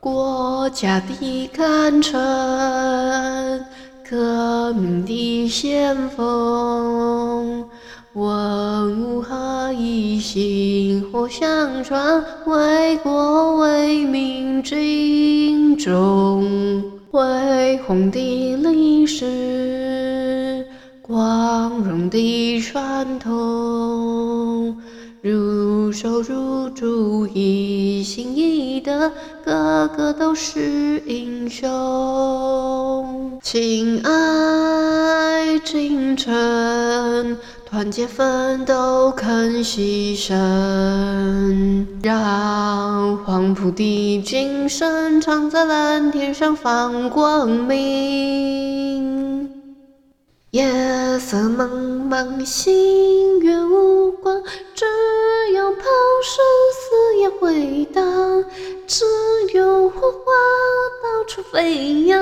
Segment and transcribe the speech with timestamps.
[0.00, 2.14] 国家的干城，
[4.08, 7.68] 革命的先锋，
[8.12, 20.64] 文武合一，薪火相传，为国为民尽忠，恢宏的历史，
[21.02, 24.76] 光荣的传统。
[25.20, 29.10] 如手如足，一心一德，
[29.48, 33.40] 个个都是英雄。
[33.42, 49.57] 亲爱精诚，团结奋斗肯牺牲，让黄埔的精神常在蓝天上放光明。
[50.52, 50.64] 夜
[51.18, 51.68] 色茫
[52.08, 54.42] 茫，星月无光，
[54.74, 54.86] 只
[55.52, 55.82] 有炮
[56.22, 58.42] 声四野回荡，
[58.86, 59.04] 只
[59.52, 60.32] 有火花
[61.02, 62.18] 到处飞扬。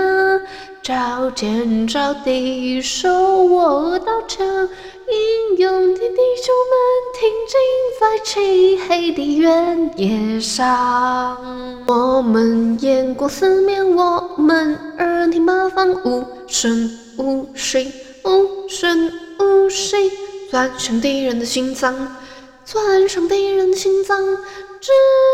[0.83, 6.77] 照天照地手握刀枪，英勇的弟兄们
[7.15, 7.57] 挺进
[8.01, 11.39] 在漆黑的原野上。
[11.87, 17.93] 我们眼光四面，我们耳听八方，无声无息。
[18.27, 20.11] 无声无息，
[20.51, 22.17] 钻上敌人的心脏，
[22.65, 24.93] 钻上敌人的心脏，值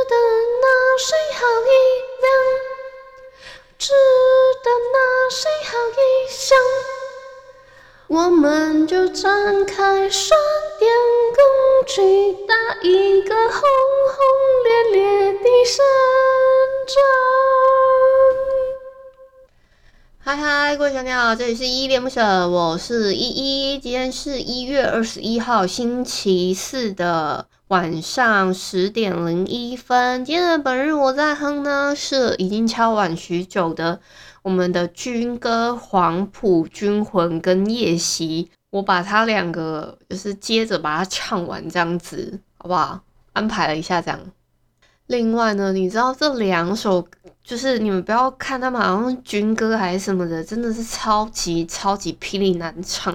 [0.08, 0.14] 得
[0.60, 1.72] 那声号一
[2.20, 2.30] 亮，
[3.78, 3.92] 只
[4.62, 6.58] 等那声号一响，
[8.08, 10.36] 我们就展开闪
[10.78, 10.92] 电
[11.34, 11.42] 攻
[11.86, 13.60] 击，打一个轰
[14.10, 14.18] 轰
[14.64, 15.82] 烈烈的胜
[16.86, 18.11] 仗。
[20.32, 23.78] 嗨嗨，各位小鸟，这里是依依恋不舍，我是依依。
[23.78, 30.24] 今天是一月二十一号星期四的晚上十点零一分。
[30.24, 34.00] 今天的本日我在哼呢，是已经敲碗许久的
[34.40, 43.02] 我们的军歌《黄埔军魂》跟《夜袭》，我把它两个就是接着把它唱完，这样子好不好？
[43.34, 44.18] 安排了一下这样。
[45.06, 47.06] 另外呢，你知道这两首？
[47.44, 53.12] 就是你们不要看他们好像军歌还是什么的，真的是超级超级霹雳难唱，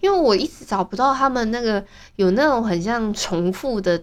[0.00, 1.82] 因为我一直找不到他们那个
[2.16, 4.02] 有那种很像重复的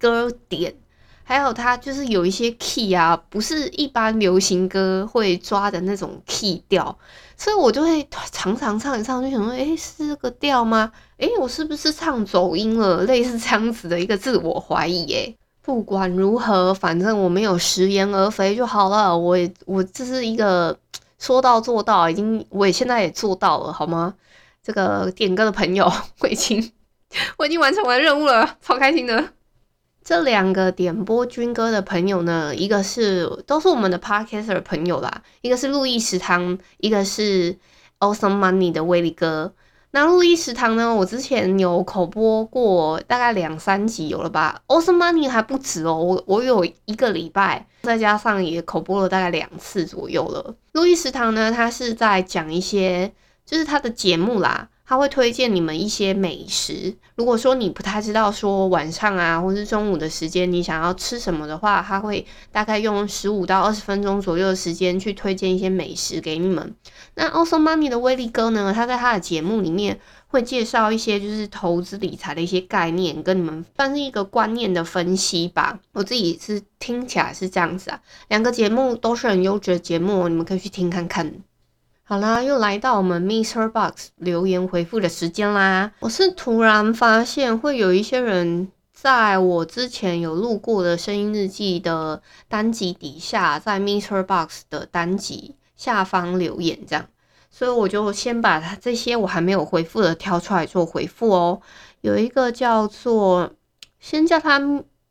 [0.00, 0.74] 歌点，
[1.22, 6.98] 还有他就是有一些 key 啊，不是一般流行歌会抓的那种 key 调，
[7.36, 10.90] 所以我就会常常唱一唱，就想说，诶，是这个调吗？
[11.18, 13.04] 诶，我是不是唱走音了？
[13.04, 15.38] 类似这样子的一个自我怀疑，诶。
[15.62, 19.16] 不管如何，反正我没有食言而肥就好了。
[19.16, 20.76] 我我这是一个
[21.18, 24.14] 说到做到，已经我也现在也做到了，好吗？
[24.62, 25.90] 这个点歌的朋友，
[26.20, 26.72] 我已经
[27.38, 29.30] 我已经完成我的任务了，超开心的。
[30.04, 37.56] 这两个点播军歌的朋友呢，一个是都是我们的 Podcaster 朋友啦，一个是路易食堂，一个是
[38.00, 39.52] Awesome Money 的威力哥。
[39.94, 40.94] 那路易食堂呢？
[40.94, 44.62] 我之前有口播过，大概两三集有了吧。
[44.66, 50.54] Awesome Money 还不止哦，我我有一个礼拜，再加上也口播了大概两次左右了。
[50.72, 53.12] 路易食堂呢，他是在讲一些，
[53.44, 54.70] 就是他的节目啦。
[54.84, 56.94] 他会推荐你们一些美食。
[57.14, 66.74] 如果说你不太知道说晚上啊，或是中午的时间你想要吃什么的话，他会大概用十五到二十分钟左右的时间去推荐一些美食给你们。
[67.14, 75.78] 那 Awesome Money 的威力哥呢，他在他的节目里面会介绍一些就是投资理财的一些概念，跟你们算是一个观念的分析吧。
[75.92, 81.42] 我自己是听起来是这样子啊，两个节目都是很优质的节目，你们可以去听看看。
[82.12, 85.90] 好啦，又来到我们 Mister Box 留言回复的时间啦。
[86.00, 97.06] 我是突然发现会有一些人在我之前有录过的声音日记的单集底下，在 Mister Box 的单集下方留言，这样，
[97.50, 101.62] 所以我就先把他这些我还没有回复的挑出来做回复哦。
[102.02, 103.52] 有一个叫做，
[103.98, 104.60] 先叫他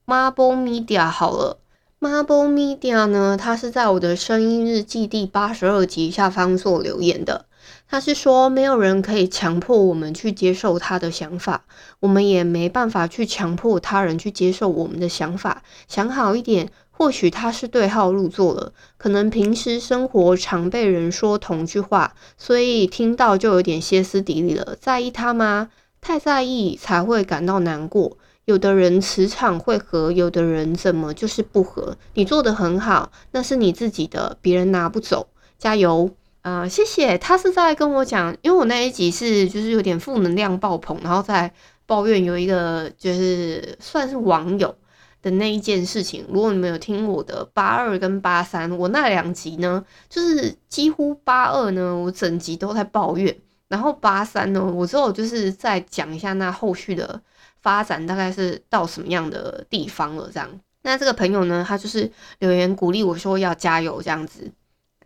[0.06, 1.61] Marble Media 好了。
[2.04, 7.46] Marble Media 呢，他是在我的声音日记第八十二集下方做留言的。
[7.88, 11.64] 他是说，没有人可以强迫我们去接受他的想法，
[12.00, 15.62] 我们也没办法去强迫他人去接受我们的想法。
[15.88, 24.76] 想好一点，或许他是对号入座了，可能平时生活常被人说同句话，所以听到就有点歇斯底里了。
[24.82, 25.70] 在意他吗？
[26.02, 28.18] 太在意才会感到难过。
[28.46, 31.96] 有的人磁场会合，有的人怎么就是不合。
[32.16, 35.28] 你做得很好，那是你自己的，别人拿不走。
[35.58, 36.10] 加油！
[36.42, 37.18] 啊、呃，谢谢。
[37.20, 41.54] 他是在跟我讲，因为我那一集是就是有点负能量爆棚，然后在
[41.86, 44.74] 抱怨有一个就是算是网友
[45.22, 46.26] 的那一件事情。
[46.30, 57.22] 如果你们有听我的八二跟八三，我那两集呢，就是几乎八二呢，我整集都在抱怨，然后八三呢，我之后就是再讲一下那后续的
[57.62, 60.30] 发展大概是到什么样的地方了。
[60.34, 60.50] 这样，
[60.84, 64.52] 那这个朋友呢，他就是留言鼓励我说要加油这样子，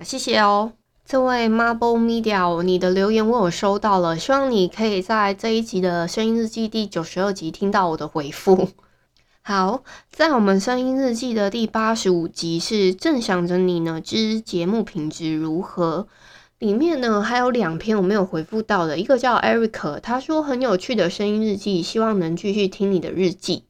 [0.02, 0.74] 谢谢哦。
[1.06, 8.70] 这位 Marble Media，你的留言我有收到了，希望你可以在这一集的声音日记第九十二集听到我的回复。
[9.44, 16.08] 好，在我们声音日记的第八十五集是正想着你呢，之节目品质如何？
[16.66, 23.66] 里面呢还有两篇我没有回复到的，一个叫 Eric，他说很有趣的声音日记，希望能继续听你的日记。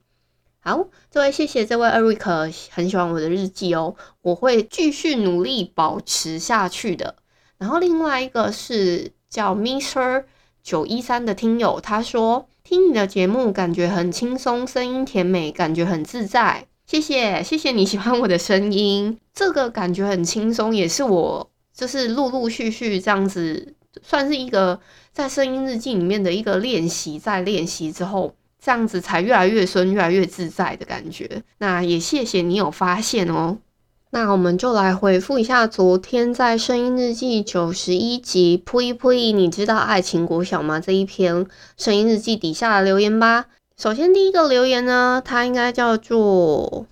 [0.61, 7.15] 好，这位谢谢这位 Eric，很喜欢我的日记哦，我会继续努力保持下去的。
[7.57, 10.23] 然后另外一个是叫 Mr
[10.63, 16.67] 九一三的听友，他说听你的节目感觉很轻松，声音甜美，感觉很自在。
[16.87, 24.79] 谢谢，谢谢你喜欢我的声音，这个感觉很轻松，也是我就是陆陆续续这样子，算是一个
[25.11, 28.33] 在声音日记里面的一个练习，在练习之后。
[28.57, 31.43] 这样子才越来越顺，越来越自在的感觉。
[31.59, 33.59] 那也谢谢你有发现哦。
[34.09, 40.79] 那我们就来回复一下昨天在声音日记九十一集“呸呸”，你知道爱情国小吗？
[40.79, 41.45] 这一篇
[41.77, 43.45] 声音日记底下的留言吧。
[43.77, 46.87] 首先第一个留言呢，它应该叫做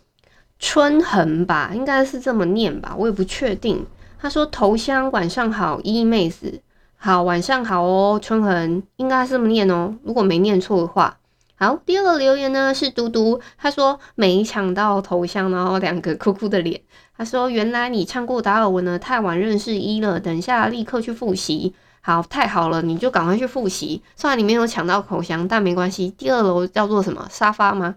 [0.59, 3.83] 春恒吧，应该是这么念吧，我也不确定。
[4.23, 6.61] 他说：“头香晚上好，依依妹子，
[6.95, 11.17] 好晚上好哦，春恒应该是这么念哦，如果没念错的话。”
[11.59, 16.79] 好，第二个留言呢是嘟嘟，他说没抢到头像，然后两个哭哭的脸。
[17.17, 21.75] 他说原来你唱过达尔文呢，太晚认识一了，等一下立刻去复习。
[21.99, 24.01] 好，太好了，你就赶快去复习。
[24.15, 26.09] 虽然你没有抢到头像，但没关系。
[26.11, 27.95] 第二楼叫做什么沙发吗？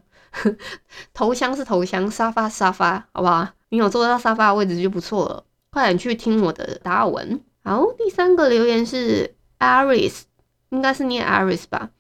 [1.15, 3.47] 头像是头像，沙发沙发，好不好？
[3.69, 5.45] 你有坐到沙发的位置就不错了。
[5.77, 7.39] 快点去听我的达尔文。
[7.63, 10.23] 好，第三个留言是 Aris，
[10.71, 11.91] 应该是念 Aris 吧。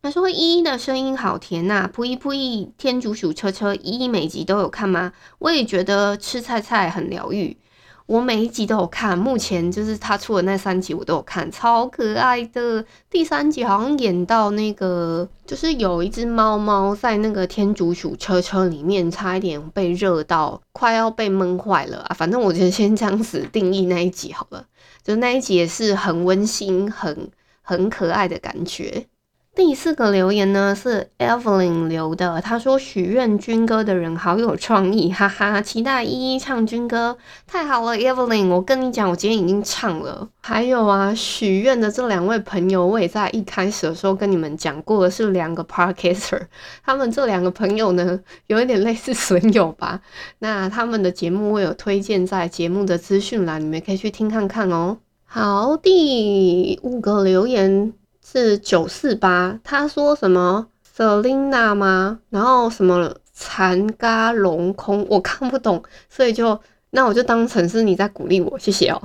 [0.00, 5.12] 他说：“依依的声音好甜呐、啊，噗噗一天竺鼠车车，依依每集都有看吗？
[5.38, 7.54] 我也觉得吃菜菜很疗愈，
[8.10, 12.84] 我每一集都有看，目前就是他出的那三集我都有看，超可爱的。
[13.08, 22.12] 第三集好像演到那个，就是有一只猫猫在那个天竺鼠车车里面，差一点被热到，快要被闷坏了啊！
[22.12, 24.66] 反正我就先这样子定义那一集好了，
[25.04, 27.30] 就那一集也是很温馨、很
[27.62, 29.06] 很可爱的感觉。”
[29.62, 40.26] 第四个留言呢是 Evelyn 留的，他说许愿军歌的人好有创意，哈哈，期待依依唱军歌，太好了，Evelyn，我跟你讲，我今天已经唱了。
[40.40, 46.40] 还有啊，许愿的这两位朋友，我也在一开始的时候跟你们讲过的是两个 Podcaster，
[46.82, 50.00] 他们这两个朋友呢，有一点类似损友吧。
[50.38, 54.96] 那他们的节目我有推荐在节目的资讯栏，你们可以去听看看哦。
[55.26, 57.92] 好，第五个留言。
[58.32, 62.20] 是九四八，他说什么 Selina 吗？
[62.28, 66.60] 然后什么残嘎隆空，我看不懂，所以就
[66.90, 69.02] 那我就当成是你在鼓励我，谢谢哦。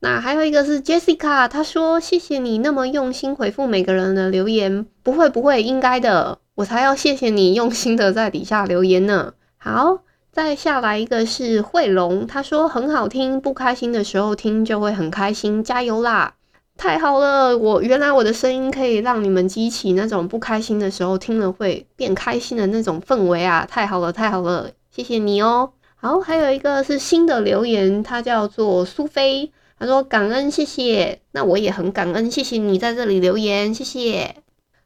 [0.00, 9.34] 那还有一个是 Jessica，他说谢谢你那么用心回复每个人的留言，不会不会，应该的，我才要谢谢你用心的在底下留言呢。
[9.56, 10.00] 好，
[10.32, 16.34] 再下来一个是慧龙，他说很好听，不开心的时候听就会很开心，加油啦！
[16.76, 23.64] 太好了，我原来我的声音可以让你们激起那种不开心的时候听了会变开心的那种氛围啊！
[23.64, 25.72] 太好了，太好了，谢谢你哦。
[25.96, 34.36] 好，还有一个是新的留言，他叫做苏菲，他说感恩谢谢，那我也很感恩，谢谢你在这里留言，谢谢。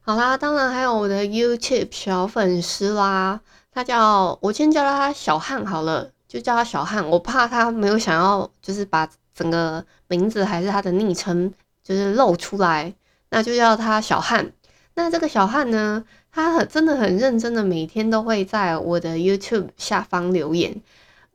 [0.00, 3.40] 好啦，当然还有我的 YouTube 小粉丝啦，
[3.72, 11.52] 他叫我先叫他小汉好了，就叫他小汉，我怕他没有想要就是把整个名字还是他的昵称。
[11.88, 12.92] 就是露出来，
[13.30, 14.52] 那就叫他小汉。
[14.92, 20.82] 那这个小汉呢，他很真的很认真的，每天都会在我的 YouTube 下方留言，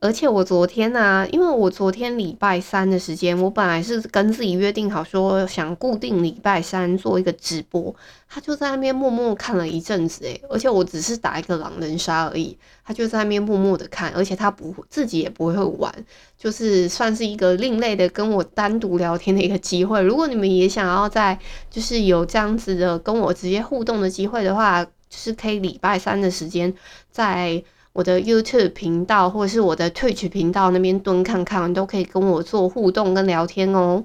[0.04, 7.96] 而且我昨天呢、因为我昨天礼拜三的时间，我本来是跟自己约定好说想固定礼拜三做一个直播，
[8.28, 15.90] 他就在那边默默看了一阵子，诶，而且我只是打一个狼人杀而已，他就在那边默默的看，而且他不自己也不会玩，
[16.36, 20.02] 就是算是一个另类的跟我单独聊天的一个机会。
[20.02, 21.38] 如果你们也想要在
[21.70, 26.74] 就是有这样子的跟我直接互动的机会的话，就是可以礼拜三的时间
[27.10, 27.64] 在。
[27.94, 34.04] 我的 YouTube 频道或者是我的 Twitch 频道那边蹲看看，都可以跟我做互动跟聊天哦。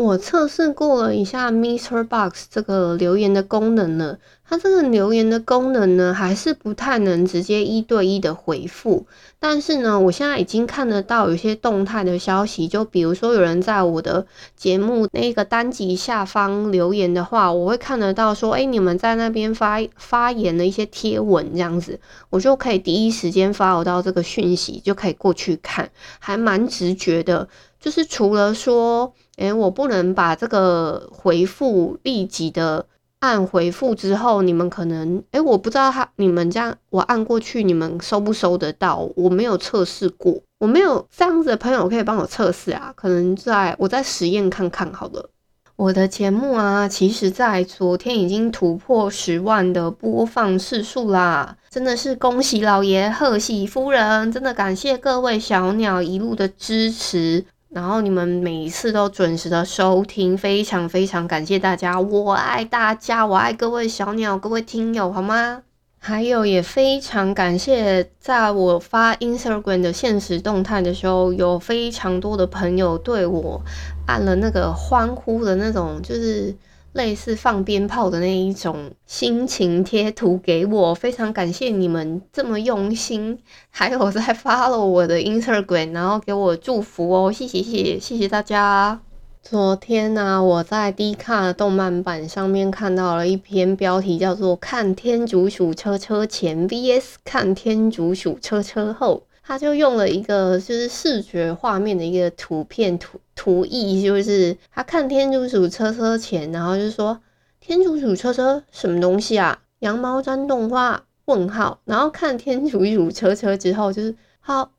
[0.00, 9.06] 我测试过了一下 MixerBox 这个留言的功能了，它这个留言的功能呢，还是不太能直接一对一的回复。
[9.38, 14.24] 但是呢，我现在已经看得到有些动态的消息，就比如说有人在我的
[14.56, 27.46] 节目那个单集下方留言的话，我会看得到说，哎，你们在那边发发言的一些贴文这样子，我就可以第一时间发到这个讯息，就可以过去看，还蛮直觉的。
[27.78, 32.86] 就是除了说，诶、我不能把这个回复立即的
[33.20, 39.08] 按回复之后，你们可能，诶、我不知道他你们这样我按过去，你们收不收得到？
[39.16, 45.30] 我没有测试过，我没有这样子的朋友可以帮我测试啊，可能在我再实验看看好了。
[45.76, 57.46] 我的节目啊，其实在昨天已经突破十万的播放次数啦，真的是恭喜老爷，贺喜夫人，真的感谢各位小鸟一路的支持。
[57.72, 65.62] 然后你们每一次都准时的收听，非常非常感谢大家，我爱大家，我爱各位小鸟，各位听友，好吗？
[65.98, 73.62] 还有也非常感谢，在我发 Instagram 的现实动态的时候，有非常多的朋友对我
[74.06, 76.54] 按了那个欢呼的那种，就是。
[76.92, 83.38] 类似放鞭炮的那一种心情贴图给我，非常感谢你们这么用心，
[83.70, 89.00] 还有在 follow 我的 Instagram，然后给我祝福哦，谢谢谢谢谢谢大家。
[89.42, 99.22] 昨天呢、我在 Dcard 动漫版上面看到了一篇标题，叫做《看天竺鼠车车前 VS 看天竺鼠车车后》。
[99.50, 107.20] 他就用了一个就是视觉画面的一个图片图图意，就是他看天竺鼠车车前，然后就说
[107.58, 109.60] 天竺鼠车车什么东西啊？
[109.80, 111.02] 羊毛毡动画？
[111.24, 111.80] 问号。
[111.84, 114.70] 然后看天竺鼠车车之后，就是好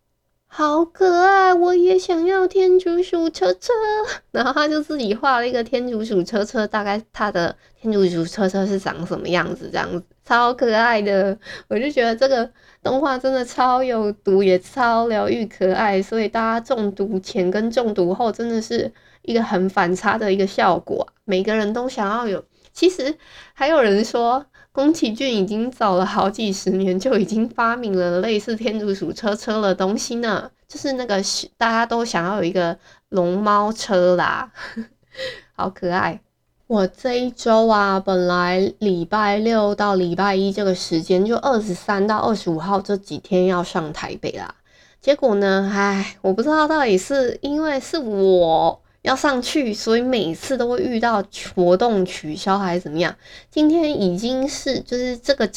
[0.53, 3.72] 好可爱，我也想要天竺鼠车车。
[4.31, 11.38] 然后他就自己画了一个天竺鼠车车，大概他的天竺鼠车车是长什么样子，这样子超可爱的，
[11.70, 12.50] 我就觉得这个。
[12.84, 18.91] 动画真的超有毒，也超疗愈可爱，所以大家中毒前跟中毒后真的是
[19.22, 21.08] 一个很反差的一个效果。
[21.24, 22.43] 每个人都想要有，
[22.74, 23.15] 其实
[23.53, 24.43] 还有人说，
[24.74, 31.22] 宫崎骏已经早了好几十年就已经发明了类似天竺鼠车车的东西呢，就是那个
[31.58, 32.78] 大家都想要有一个
[33.10, 34.51] 龙猫车啦，
[35.56, 36.22] 好可爱。
[36.68, 44.56] 我这一周啊，本来礼拜六到礼拜一这个时间，就二十三到二十五号这几天要上台北啦。
[45.01, 51.24] 结果呢，唉，我不知道到底是因为是我要上去，所以每次都会遇到
[51.55, 53.15] 活动取消还是怎么样。
[53.50, 55.50] 今天已经是就是这个。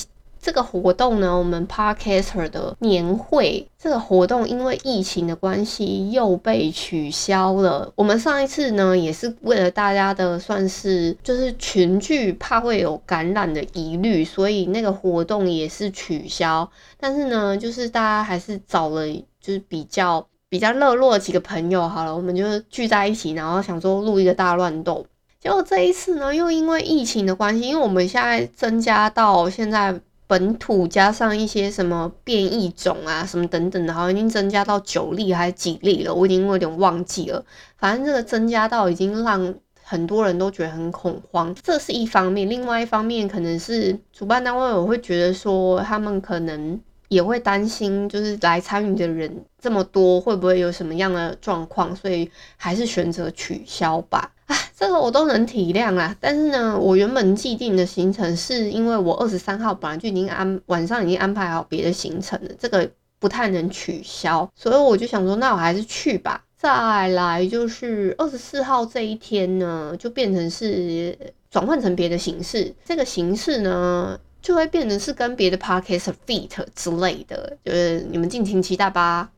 [0.44, 7.90] 这个活动呢，我们 Podcaster 的年会这个活动因为疫情的关系又被取消了。
[7.94, 16.70] 我们上一次呢，也是为了大家的算是就是群聚，怕会有感染的疑虑，所以那个活动也是取消。
[17.00, 19.06] 但是呢，就是大家还是找了
[19.40, 25.04] 就是比较比较热络的几个朋友好了，我们就聚在一起，然后想说录一个大乱斗。
[25.40, 30.00] 结果这一次呢，又因为疫情的关系，因为我们现在增加到现在。
[30.26, 37.44] 本土加上一些什么变异种啊，什么等等的，好像已经增加到九例还是几例了，我已经有点忘记了。
[37.76, 42.48] 反正这个增加到已经让很多人都觉得很恐慌，这是一方面。
[42.48, 54.32] 另外一方面，可能是主办单位我会觉得说，他们可能也会担心，就是来参与的人这么多，会不会有什么样的状况，所以还是选择取消吧。
[54.46, 56.14] 啊，这个我都能体谅啦。
[56.20, 66.44] 但是呢，我原本既定的行程是因为我二十三号本来就已经安晚上已经安排好别的行程了，这个不太能取消，所以我就想说，那我还是去吧。
[66.58, 71.16] 再来就是二十四号这一天呢，就变成是
[71.50, 79.30] 转换成别的形式，这个形式呢就会变成是跟别的 podcast feat 之类的，就是你们敬请期待吧。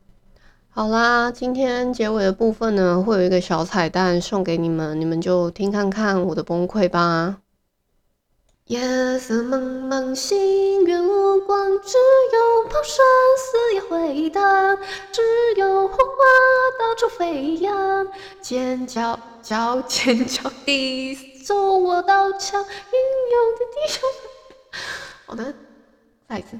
[0.68, 7.36] 好啦，今天结尾的部分呢，会有一个小彩蛋送给你们，你们就听看看我的崩溃吧。
[8.64, 8.80] 夜
[9.20, 11.96] 色茫茫，星月无光，只
[12.32, 13.04] 有抛生
[13.38, 14.76] 死也回荡，
[15.12, 15.22] 只
[15.56, 15.86] 有。
[15.86, 16.02] 火花
[16.80, 18.08] 到处飞扬，
[18.40, 22.98] 尖叫叫尖叫地走我刀枪，英
[23.32, 24.35] 勇的弟兄们。
[25.26, 25.54] 好的，
[26.28, 26.58] 再一次。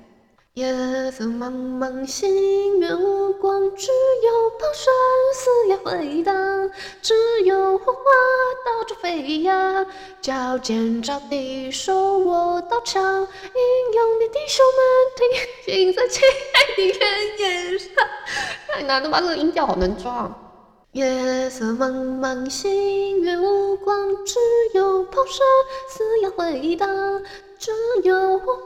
[0.54, 0.72] 夜
[1.10, 3.88] 色茫茫，星月无光，只
[4.24, 4.90] 有炮声
[5.34, 6.70] 嘶哑回荡，
[7.02, 8.00] 只有火花
[8.64, 9.86] 到处飞扬，
[10.22, 14.82] 脚尖着地手握刀枪，英勇的弟兄们
[15.66, 16.22] 挺进在漆
[16.54, 17.38] 黑的原
[17.72, 17.90] 野上。
[18.68, 20.34] 太难了吧，这个音调好难抓。
[20.92, 24.38] 夜色茫茫，星月无光，只
[24.72, 25.44] 有炮声
[25.90, 26.88] 嘶哑回荡，
[27.58, 27.70] 只
[28.04, 28.62] 有火花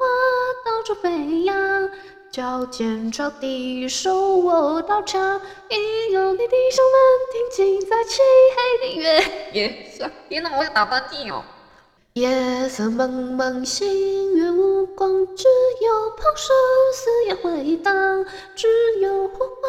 [0.64, 1.90] 到处飞扬，
[2.30, 7.00] 脚尖着地手握刀枪，英勇的弟兄们
[7.32, 8.20] 挺进在漆
[8.56, 10.10] 黑的原野上。
[10.28, 11.42] 天哪，我要打喷嚏哦！
[12.14, 15.44] 夜色蒙蒙，星月无光，只
[15.82, 16.52] 有炮声
[16.92, 18.66] 嘶哑回荡，只
[19.00, 19.68] 有火花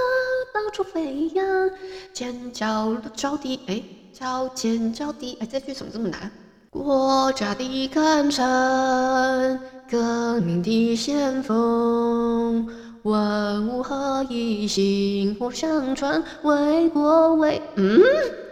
[0.51, 1.69] 到处飞扬，
[2.11, 6.31] 尖叫着地，哎，脚尖着地，哎，这句怎么这么难？
[6.71, 9.59] 国家的干城，
[9.89, 12.65] 革命的先锋，
[13.03, 17.61] 文武合一，薪火相传，为国为……
[17.75, 17.99] 嗯，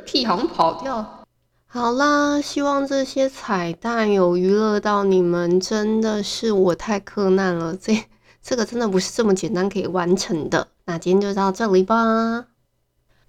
[0.06, 1.24] 屁好像跑调。
[1.66, 5.58] 好啦，希望这些彩蛋有娱乐到你们。
[5.58, 8.04] 真的是我太克难了，这
[8.44, 10.68] 这个真的不是这么简单可以完成的。
[10.84, 12.48] 那今天就到这里吧，